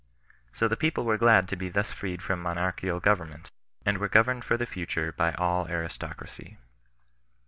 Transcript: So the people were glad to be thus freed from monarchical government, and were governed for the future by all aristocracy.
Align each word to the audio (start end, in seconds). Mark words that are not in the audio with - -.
So 0.51 0.67
the 0.67 0.75
people 0.75 1.03
were 1.05 1.19
glad 1.19 1.47
to 1.49 1.55
be 1.55 1.69
thus 1.69 1.91
freed 1.91 2.23
from 2.23 2.41
monarchical 2.41 2.99
government, 2.99 3.51
and 3.85 3.99
were 3.99 4.09
governed 4.09 4.43
for 4.43 4.57
the 4.57 4.65
future 4.65 5.11
by 5.11 5.33
all 5.33 5.67
aristocracy. 5.67 6.57